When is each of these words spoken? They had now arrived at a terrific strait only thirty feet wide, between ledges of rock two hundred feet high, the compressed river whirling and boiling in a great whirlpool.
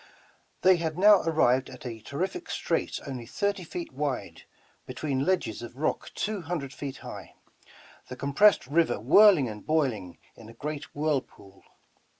They 0.63 0.77
had 0.77 0.97
now 0.97 1.21
arrived 1.21 1.69
at 1.69 1.85
a 1.85 1.99
terrific 1.99 2.49
strait 2.49 2.99
only 3.05 3.27
thirty 3.27 3.63
feet 3.63 3.93
wide, 3.93 4.45
between 4.87 5.25
ledges 5.25 5.61
of 5.61 5.77
rock 5.77 6.09
two 6.15 6.41
hundred 6.41 6.73
feet 6.73 6.97
high, 7.05 7.35
the 8.07 8.15
compressed 8.15 8.65
river 8.65 8.99
whirling 8.99 9.47
and 9.47 9.63
boiling 9.63 10.17
in 10.35 10.49
a 10.49 10.55
great 10.55 10.95
whirlpool. 10.95 11.61